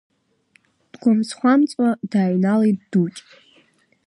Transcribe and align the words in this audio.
Дгәамҵхамҵуа 0.91 1.89
дааҩналеит 2.11 2.79
Дукь. 2.91 3.19